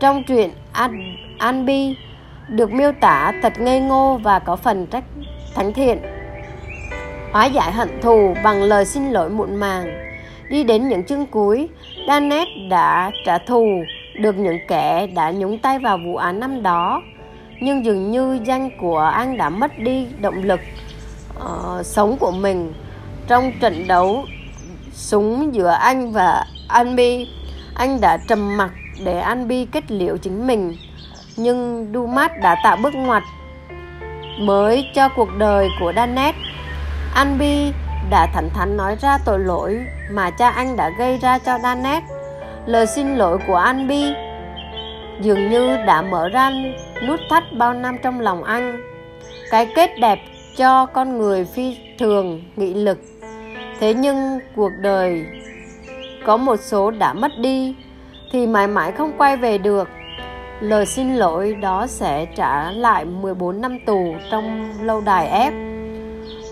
Trong 0.00 0.24
truyện 0.24 0.50
An, 0.72 1.66
được 2.50 2.72
miêu 2.72 2.92
tả 3.00 3.32
thật 3.42 3.60
ngây 3.60 3.80
ngô 3.80 4.20
và 4.22 4.38
có 4.38 4.56
phần 4.56 4.86
trách 4.86 5.04
thánh 5.54 5.72
thiện. 5.72 5.98
Hóa 7.32 7.46
giải 7.46 7.72
hận 7.72 8.00
thù 8.00 8.34
bằng 8.44 8.62
lời 8.62 8.84
xin 8.84 9.10
lỗi 9.10 9.30
muộn 9.30 9.56
màng. 9.56 10.10
Đi 10.50 10.64
đến 10.64 10.88
những 10.88 11.04
chương 11.04 11.26
cuối 11.26 11.68
Danet 12.08 12.48
đã 12.70 13.10
trả 13.26 13.38
thù 13.38 13.66
được 14.14 14.38
những 14.38 14.58
kẻ 14.68 15.06
đã 15.06 15.30
nhúng 15.30 15.58
tay 15.58 15.78
vào 15.78 15.98
vụ 16.04 16.16
án 16.16 16.40
năm 16.40 16.62
đó. 16.62 17.02
Nhưng 17.60 17.84
dường 17.84 18.10
như 18.10 18.38
danh 18.44 18.70
của 18.80 18.98
anh 18.98 19.36
đã 19.36 19.48
mất 19.48 19.78
đi 19.78 20.06
động 20.20 20.42
lực 20.42 20.60
uh, 21.36 21.86
sống 21.86 22.16
của 22.20 22.30
mình 22.30 22.72
trong 23.26 23.52
trận 23.60 23.86
đấu 23.88 24.24
súng 24.92 25.54
giữa 25.54 25.70
anh 25.70 26.12
và 26.12 26.44
Anbi 26.68 27.28
anh 27.74 28.00
đã 28.00 28.18
trầm 28.28 28.56
mặc 28.56 28.70
để 29.04 29.20
Anbi 29.20 29.64
kết 29.64 29.90
liễu 29.90 30.16
chính 30.16 30.46
mình 30.46 30.76
nhưng 31.42 31.90
Dumas 31.94 32.30
đã 32.42 32.56
tạo 32.64 32.76
bước 32.76 32.94
ngoặt 32.94 33.22
mới 34.40 34.86
cho 34.94 35.08
cuộc 35.08 35.28
đời 35.38 35.68
của 35.80 35.92
Danet 35.96 36.34
Anbi 37.14 37.72
đã 38.10 38.26
thẳng 38.34 38.50
thắn 38.54 38.76
nói 38.76 38.96
ra 39.00 39.18
tội 39.24 39.38
lỗi 39.38 39.80
mà 40.10 40.30
cha 40.30 40.50
anh 40.50 40.76
đã 40.76 40.90
gây 40.98 41.18
ra 41.18 41.38
cho 41.38 41.58
Danet 41.58 42.02
lời 42.66 42.86
xin 42.86 43.16
lỗi 43.16 43.38
của 43.46 43.56
Anbi 43.56 44.04
dường 45.20 45.50
như 45.50 45.76
đã 45.86 46.02
mở 46.02 46.28
ra 46.28 46.52
nút 47.06 47.20
thắt 47.30 47.42
bao 47.52 47.74
năm 47.74 47.96
trong 48.02 48.20
lòng 48.20 48.44
anh. 48.44 48.82
Cái 49.50 49.66
kết 49.74 49.90
đẹp 50.00 50.18
cho 50.56 50.86
con 50.86 51.18
người 51.18 51.44
phi 51.44 51.76
thường, 51.98 52.42
nghị 52.56 52.74
lực. 52.74 52.98
Thế 53.80 53.94
nhưng 53.94 54.38
cuộc 54.56 54.70
đời 54.80 55.26
có 56.24 56.36
một 56.36 56.56
số 56.56 56.90
đã 56.90 57.12
mất 57.12 57.32
đi 57.38 57.74
thì 58.32 58.46
mãi 58.46 58.66
mãi 58.66 58.92
không 58.92 59.12
quay 59.18 59.36
về 59.36 59.58
được 59.58 59.88
lời 60.60 60.86
xin 60.86 61.14
lỗi 61.14 61.54
đó 61.54 61.86
sẽ 61.86 62.26
trả 62.26 62.70
lại 62.70 63.04
14 63.04 63.60
năm 63.60 63.78
tù 63.86 64.14
trong 64.30 64.72
lâu 64.82 65.00
đài 65.00 65.26
ép. 65.28 65.52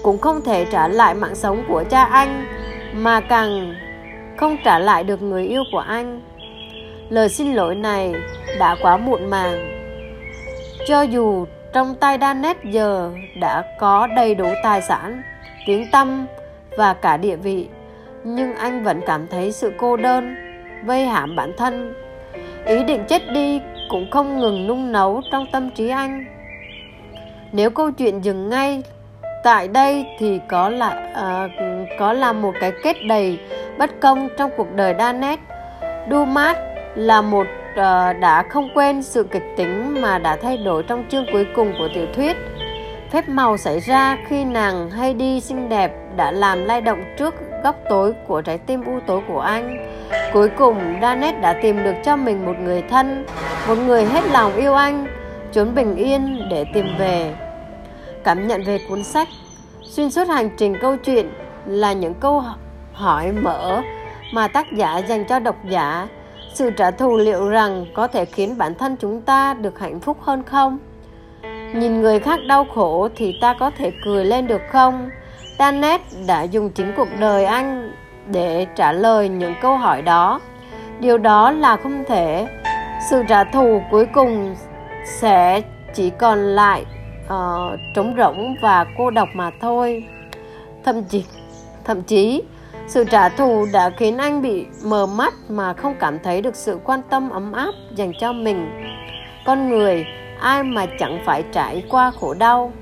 Cũng 0.03 0.19
không 0.19 0.41
thể 0.45 0.65
trả 0.65 0.89
lại 0.89 1.15
mạng 1.15 1.35
sống 1.35 1.65
của 1.69 1.85
cha 1.91 2.05
anh 2.05 2.47
mà 2.93 3.21
càng 3.21 3.75
không 4.37 4.57
trả 4.65 4.79
lại 4.79 5.05
được 5.05 5.23
người 5.23 5.47
yêu 5.47 5.63
của 5.73 5.79
anh. 5.79 6.21
Lời 7.09 7.29
xin 7.29 7.55
lỗi 7.55 7.75
này 7.75 8.15
đã 8.59 8.77
quá 8.83 8.97
muộn 8.97 9.31
màng. 9.31 9.79
Cho 10.87 11.03
dù 11.03 11.47
trong 11.73 11.95
tay 11.95 12.19
Danet 12.21 12.57
giờ 12.65 13.13
đã 13.41 13.77
có 13.79 14.07
đầy 14.17 14.35
đủ 14.35 14.49
tài 14.63 14.83
sản, 14.83 15.23
tiếng 15.67 15.87
tâm 15.93 16.27
và 16.77 16.95
cả 16.95 17.17
địa 17.17 17.37
vị, 17.37 17.69
nhưng 18.25 18.55
anh 18.55 18.85
vẫn 18.85 19.01
cảm 19.07 19.27
thấy 19.27 19.53
sự 19.53 19.73
cô 19.79 19.97
đơn, 19.97 20.35
vây 20.85 21.07
hãm 21.07 21.37
bản 21.37 21.53
thân. 21.57 21.95
Ý 22.65 22.85
định 22.85 23.05
chết 23.09 23.23
đi 23.33 23.61
cũng 23.89 24.11
không 24.11 24.41
ngừng 24.41 24.67
nung 24.67 24.93
nấu 24.93 25.23
trong 25.33 25.47
tâm 25.53 25.71
trí 25.71 25.89
anh. 25.89 26.25
Nếu 27.53 27.71
câu 27.71 27.91
chuyện 27.91 28.21
dừng 28.25 28.49
ngay 28.49 28.83
tại 29.45 29.69
đây 29.69 30.07
thì 30.19 30.41
có 30.49 30.69
là 30.69 31.13
uh, 31.13 31.51
có 31.99 32.13
là 32.13 32.33
một 32.33 32.55
cái 32.61 32.73
kết 32.83 32.97
đầy 33.09 33.39
bất 33.79 34.01
công 34.01 34.29
trong 34.39 34.51
cuộc 34.57 34.73
đời 34.75 34.95
Danet. 34.99 35.39
Dumas 36.11 36.57
là 36.95 37.23
một 37.23 37.47
uh, 37.73 37.77
đã 38.21 38.45
không 38.51 38.69
quên 38.75 39.03
sự 39.03 39.23
kịch 39.23 39.45
tính 39.57 40.01
mà 40.01 40.19
đã 40.19 40.37
thay 40.43 40.57
đổi 40.57 40.83
trong 40.83 41.05
chương 41.09 41.27
cuối 41.33 41.47
cùng 41.55 41.73
của 41.79 41.89
tiểu 41.95 42.07
thuyết. 42.15 42.37
Phép 43.11 43.29
màu 43.29 43.57
xảy 43.57 43.81
ra 43.81 44.19
khi 44.29 44.45
nàng 44.45 44.91
hay 44.91 45.15
đi 45.15 45.41
xinh 45.41 45.69
đẹp 45.69 45.93
đã 46.17 46.31
làm 46.31 46.65
lay 46.65 46.81
động 46.81 47.05
trước 47.19 47.35
góc 47.65 47.77
tối 47.89 48.13
của 48.27 48.43
trái 48.43 48.59
tim 48.59 48.85
u 48.85 49.01
tối 49.07 49.21
của 49.29 49.41
anh. 49.41 49.87
Cuối 50.33 50.49
cùng, 50.59 50.99
Danet 51.03 51.41
đã 51.41 51.53
tìm 51.63 51.85
được 51.85 51.95
cho 52.05 52.17
mình 52.17 52.47
một 52.47 52.59
người 52.61 52.83
thân, 52.83 53.27
một 53.69 53.75
người 53.87 54.05
hết 54.05 54.25
lòng 54.33 54.57
yêu 54.57 54.75
anh, 54.75 55.07
trốn 55.53 55.75
bình 55.75 55.97
yên 55.97 56.49
để 56.51 56.65
tìm 56.75 56.87
về. 56.99 57.35
Cảm 58.25 58.47
nhận 58.49 58.65
về 58.65 58.79
cuốn 58.89 59.05
sách, 59.05 59.29
xuyên 59.83 60.11
suốt 60.11 60.29
hành 60.29 60.51
trình 60.57 60.77
câu 60.81 60.97
chuyện 60.97 61.31
là 61.67 61.93
những 61.93 62.15
câu 62.15 62.43
hỏi 62.93 63.33
mở 63.33 63.83
mà 64.33 64.49
tác 64.49 64.67
giả 64.73 64.99
dành 64.99 65.25
cho 65.25 65.39
độc 65.39 65.57
giả 65.69 66.09
sự 66.55 66.71
trả 66.71 66.91
thù 66.91 67.17
liệu 67.17 67.49
rằng 67.49 67.87
có 67.95 68.07
thể 68.07 68.25
khiến 68.25 68.59
bản 68.59 68.75
thân 68.75 68.97
chúng 68.97 69.21
ta 69.21 69.55
được 69.55 69.79
hạnh 69.79 70.01
phúc 70.01 70.17
hơn 70.21 70.43
không 70.43 70.79
nhìn 71.75 72.01
người 72.01 72.21
khác 72.21 72.41
đau 72.49 72.67
khổ 72.75 73.09
thì 73.17 73.39
ta 73.41 73.55
có 73.61 73.71
thể 73.71 73.93
cười 74.05 74.25
lên 74.25 74.47
được 74.47 74.61
không 74.71 75.11
danet 75.59 76.01
đã 76.27 76.43
dùng 76.43 76.71
chính 76.71 76.93
cuộc 76.97 77.09
đời 77.21 77.45
anh 77.45 77.93
để 78.27 78.67
trả 78.75 78.93
lời 78.93 79.29
những 79.29 79.55
câu 79.63 79.77
hỏi 79.77 80.03
đó. 80.03 80.41
Điều 81.01 81.19
đó 81.19 81.51
là 81.51 81.77
không 81.77 82.05
thể. 82.09 82.47
Sự 83.11 83.23
trả 83.29 83.45
thù 83.45 83.83
cuối 83.91 84.07
cùng 84.15 84.55
sẽ 85.05 85.61
chỉ 85.95 86.11
còn 86.11 86.39
lại 86.39 86.85
uh, 87.25 87.79
trống 87.95 88.15
rỗng 88.19 88.55
và 88.63 88.87
cô 88.99 89.11
độc 89.11 89.29
mà 89.35 89.51
thôi. 89.61 90.05
Thậm 90.85 91.05
chí 91.05 91.25
thậm 91.85 92.03
chí 92.03 92.43
sự 92.87 93.05
trả 93.05 93.29
thù 93.29 93.67
đã 93.73 93.91
khiến 93.91 94.17
anh 94.19 94.43
bị 94.43 94.67
mờ 94.85 95.07
mắt 95.07 95.35
mà 95.49 95.73
không 95.73 95.95
cảm 96.01 96.19
thấy 96.19 96.43
được 96.43 96.57
sự 96.57 96.81
quan 96.85 97.03
tâm 97.11 97.31
ấm 97.31 97.53
áp 97.53 97.73
dành 97.95 98.13
cho 98.21 98.33
mình. 98.33 98.71
Con 99.47 99.69
người 99.69 100.07
ai 100.41 100.63
mà 100.63 100.87
chẳng 100.99 101.19
phải 101.25 101.45
trải 101.53 101.83
qua 101.91 102.11
khổ 102.21 102.35
đau 102.35 102.73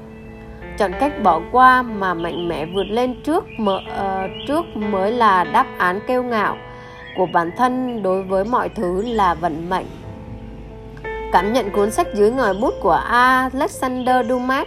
chọn 0.78 0.92
cách 1.00 1.22
bỏ 1.22 1.40
qua 1.52 1.82
mà 1.82 2.14
mạnh 2.14 2.48
mẽ 2.48 2.66
vượt 2.66 2.86
lên 2.90 3.22
trước 3.22 3.44
mở, 3.58 3.76
uh, 3.76 3.82
ờ, 3.96 4.28
trước 4.48 4.76
mới 4.76 5.12
là 5.12 5.44
đáp 5.44 5.66
án 5.78 6.00
kêu 6.06 6.22
ngạo 6.22 6.56
của 7.16 7.26
bản 7.32 7.50
thân 7.56 8.02
đối 8.02 8.22
với 8.22 8.44
mọi 8.44 8.68
thứ 8.68 9.02
là 9.02 9.34
vận 9.34 9.70
mệnh. 9.70 9.86
Cảm 11.32 11.52
nhận 11.52 11.70
cuốn 11.70 11.90
sách 11.90 12.06
dưới 12.14 12.30
ngòi 12.30 12.54
bút 12.54 12.74
của 12.82 13.00
Alexander 13.08 14.26
Dumas. 14.28 14.66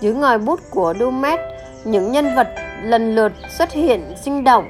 Dưới 0.00 0.14
ngòi 0.14 0.38
bút 0.38 0.60
của 0.70 0.94
Dumas 0.98 1.40
những 1.84 2.12
nhân 2.12 2.34
vật 2.36 2.48
lần 2.82 3.14
lượt 3.14 3.32
xuất 3.58 3.72
hiện 3.72 4.14
sinh 4.24 4.44
động. 4.44 4.64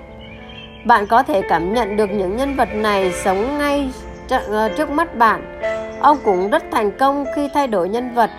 Bạn 0.86 1.06
có 1.06 1.22
thể 1.22 1.42
cảm 1.48 1.74
nhận 1.74 1.96
được 1.96 2.10
những 2.10 2.36
nhân 2.36 2.56
vật 2.56 2.68
này 2.74 3.12
sống 3.12 3.58
ngay 3.58 3.90
ờ, 4.30 4.68
trước 4.68 4.90
mắt 4.90 5.14
bạn. 5.18 5.58
Ông 6.00 6.18
cũng 6.24 6.50
rất 6.50 6.64
thành 6.72 6.98
công 6.98 7.24
khi 7.36 7.48
thay 7.54 7.66
đổi 7.66 7.88
nhân 7.88 8.14
vật 8.14 8.30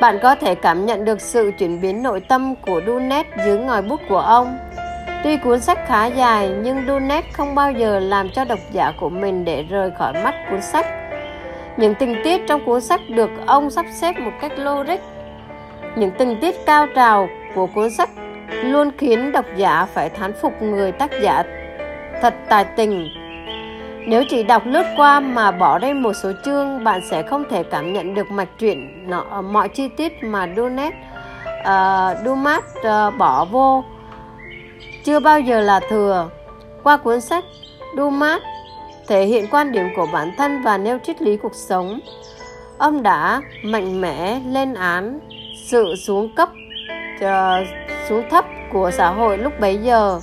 bạn 0.00 0.18
có 0.22 0.34
thể 0.34 0.54
cảm 0.54 0.86
nhận 0.86 1.04
được 1.04 1.20
sự 1.20 1.52
chuyển 1.58 1.80
biến 1.80 2.02
nội 2.02 2.20
tâm 2.20 2.54
của 2.54 2.80
Dunet 2.86 3.26
dưới 3.44 3.58
ngòi 3.58 3.82
bút 3.82 4.00
của 4.08 4.18
ông. 4.18 4.58
Tuy 5.24 5.36
cuốn 5.36 5.60
sách 5.60 5.78
khá 5.86 6.06
dài, 6.06 6.50
nhưng 6.62 6.86
Dunet 6.86 7.24
không 7.32 7.54
bao 7.54 7.72
giờ 7.72 7.98
làm 7.98 8.28
cho 8.30 8.44
độc 8.44 8.58
giả 8.72 8.92
của 9.00 9.08
mình 9.08 9.44
để 9.44 9.62
rời 9.62 9.90
khỏi 9.98 10.12
mắt 10.12 10.34
cuốn 10.50 10.62
sách. 10.62 10.86
Những 11.76 11.94
tình 11.94 12.16
tiết 12.24 12.40
trong 12.46 12.64
cuốn 12.64 12.80
sách 12.80 13.00
được 13.08 13.30
ông 13.46 13.70
sắp 13.70 13.86
xếp 13.92 14.12
một 14.18 14.32
cách 14.40 14.58
logic. 14.58 15.00
Những 15.96 16.10
tình 16.18 16.40
tiết 16.40 16.66
cao 16.66 16.86
trào 16.94 17.28
của 17.54 17.66
cuốn 17.66 17.90
sách 17.90 18.10
luôn 18.62 18.90
khiến 18.98 19.32
độc 19.32 19.44
giả 19.56 19.86
phải 19.94 20.08
thán 20.08 20.32
phục 20.42 20.62
người 20.62 20.92
tác 20.92 21.10
giả 21.22 21.42
thật 22.22 22.34
tài 22.48 22.64
tình 22.64 23.08
nếu 24.06 24.24
chỉ 24.28 24.42
đọc 24.42 24.62
lướt 24.66 24.84
qua 24.96 25.20
mà 25.20 25.50
bỏ 25.50 25.78
đi 25.78 25.92
một 25.92 26.12
số 26.12 26.32
chương, 26.44 26.84
bạn 26.84 27.00
sẽ 27.10 27.22
không 27.22 27.44
thể 27.50 27.62
cảm 27.62 27.92
nhận 27.92 28.14
được 28.14 28.30
mạch 28.30 28.48
truyện 28.58 29.08
nó, 29.10 29.42
mọi 29.42 29.68
chi 29.68 29.88
tiết 29.88 30.12
mà 30.24 30.48
Dunet, 30.56 30.94
uh, 31.60 32.24
Dumas 32.24 32.64
uh, 32.78 33.18
bỏ 33.18 33.44
vô. 33.44 33.84
Chưa 35.04 35.20
bao 35.20 35.40
giờ 35.40 35.60
là 35.60 35.80
thừa. 35.88 36.28
Qua 36.82 36.96
cuốn 36.96 37.20
sách, 37.20 37.44
Dumas 37.96 38.42
thể 39.08 39.24
hiện 39.24 39.46
quan 39.50 39.72
điểm 39.72 39.88
của 39.96 40.06
bản 40.12 40.32
thân 40.38 40.62
và 40.62 40.78
nêu 40.78 40.98
triết 41.06 41.22
lý 41.22 41.36
cuộc 41.36 41.54
sống. 41.54 42.00
Ông 42.78 43.02
đã 43.02 43.40
mạnh 43.62 44.00
mẽ 44.00 44.40
lên 44.46 44.74
án 44.74 45.20
sự 45.64 45.94
xuống 45.96 46.34
cấp 46.34 46.48
uh, 47.24 47.66
xuống 48.08 48.22
thấp 48.30 48.44
của 48.72 48.90
xã 48.90 49.08
hội 49.08 49.38
lúc 49.38 49.52
bấy 49.60 49.76
giờ 49.76 50.20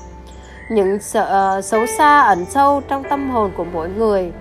những 0.69 0.99
sợ 0.99 1.25
ờ, 1.25 1.61
xấu 1.61 1.85
xa, 1.85 2.21
ẩn 2.21 2.45
sâu 2.45 2.81
trong 2.87 3.03
tâm 3.03 3.29
hồn 3.29 3.51
của 3.57 3.65
mỗi 3.73 3.89
người. 3.89 4.31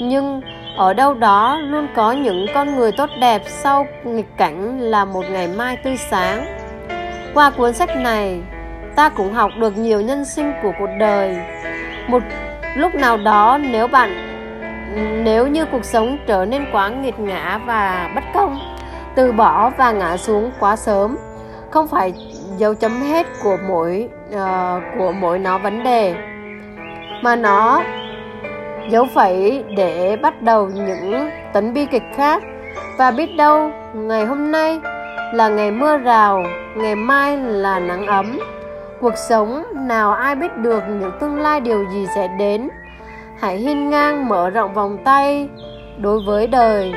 Nhưng 0.00 0.40
ở 0.76 0.94
đâu 0.94 1.14
đó 1.14 1.58
luôn 1.58 1.88
có 1.96 2.12
những 2.12 2.46
con 2.54 2.76
người 2.76 2.92
tốt 2.92 3.10
đẹp 3.20 3.42
sau 3.46 3.86
nghịch 4.04 4.36
cảnh 4.36 4.80
là 4.80 5.04
một 5.04 5.24
ngày 5.30 5.48
mai 5.48 5.76
tươi 5.84 5.96
sáng. 6.10 6.46
Qua 7.34 7.50
cuốn 7.50 7.72
sách 7.72 7.96
này, 7.96 8.40
ta 8.96 9.08
cũng 9.08 9.32
học 9.32 9.50
được 9.60 9.78
nhiều 9.78 10.00
nhân 10.00 10.24
sinh 10.24 10.52
của 10.62 10.72
cuộc 10.78 10.90
đời. 10.98 11.36
Một, 12.08 12.22
lúc 12.76 12.94
nào 12.94 13.16
đó 13.16 13.58
nếu 13.60 13.86
bạn, 13.86 14.10
nếu 15.24 15.46
như 15.46 15.64
cuộc 15.64 15.84
sống 15.84 16.18
trở 16.26 16.44
nên 16.44 16.64
quá 16.72 16.88
nghiệt 16.88 17.18
ngã 17.20 17.60
và 17.66 18.10
bất 18.14 18.24
công, 18.34 18.58
từ 19.14 19.32
bỏ 19.32 19.70
và 19.70 19.92
ngã 19.92 20.16
xuống 20.16 20.50
quá 20.60 20.76
sớm, 20.76 21.16
không 21.70 21.88
phải 21.88 22.12
dấu 22.56 22.74
chấm 22.74 23.00
hết 23.00 23.26
của 23.42 23.56
mỗi 23.68 24.08
uh, 24.34 24.82
của 24.98 25.12
mỗi 25.12 25.38
nó 25.38 25.58
vấn 25.58 25.82
đề. 25.82 26.14
Mà 27.22 27.36
nó 27.36 27.82
dấu 28.90 29.06
phẩy 29.14 29.64
để 29.76 30.16
bắt 30.22 30.42
đầu 30.42 30.68
những 30.68 31.30
tấn 31.52 31.74
bi 31.74 31.86
kịch 31.86 32.02
khác. 32.14 32.42
Và 32.98 33.10
biết 33.10 33.36
đâu 33.36 33.70
ngày 33.94 34.24
hôm 34.24 34.50
nay 34.50 34.80
là 35.32 35.48
ngày 35.48 35.70
mưa 35.70 35.96
rào 35.96 36.42
ngày 36.76 36.94
mai 36.94 37.36
là 37.36 37.78
nắng 37.78 38.06
ấm. 38.06 38.38
Cuộc 39.00 39.16
sống 39.28 39.62
nào 39.74 40.12
ai 40.12 40.34
biết 40.34 40.56
được 40.56 40.82
những 40.88 41.12
tương 41.20 41.40
lai 41.40 41.60
điều 41.60 41.84
gì 41.92 42.06
sẽ 42.14 42.28
đến. 42.38 42.68
Hãy 43.40 43.56
hiên 43.56 43.90
ngang 43.90 44.28
mở 44.28 44.50
rộng 44.50 44.74
vòng 44.74 44.98
tay 45.04 45.48
đối 45.98 46.20
với 46.26 46.46
đời. 46.46 46.92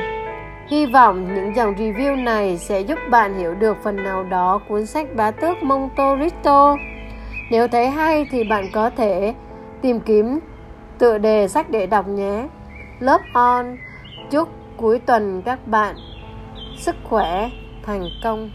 Hy 0.68 0.86
vọng 0.86 1.34
những 1.34 1.56
dòng 1.56 1.74
review 1.74 2.24
này 2.24 2.58
sẽ 2.58 2.80
giúp 2.80 2.98
bạn 3.10 3.38
hiểu 3.38 3.54
được 3.54 3.76
phần 3.82 3.96
nào 3.96 4.24
đó 4.24 4.60
cuốn 4.68 4.86
sách 4.86 5.06
Bá 5.16 5.30
tước 5.30 5.62
Monte 5.62 6.04
Cristo. 6.16 6.76
Nếu 7.52 7.68
thấy 7.68 7.90
hay 7.90 8.26
thì 8.30 8.44
bạn 8.44 8.64
có 8.72 8.90
thể 8.90 9.34
tìm 9.82 10.00
kiếm 10.00 10.38
tựa 10.98 11.18
đề 11.18 11.48
sách 11.48 11.70
để 11.70 11.86
đọc 11.86 12.08
nhé. 12.08 12.48
lớp 13.00 13.20
on. 13.34 13.76
Chúc 14.30 14.48
cuối 14.76 14.98
tuần 14.98 15.42
các 15.44 15.66
bạn 15.66 15.96
sức 16.76 16.96
khỏe, 17.04 17.50
thành 17.82 18.02
công. 18.24 18.50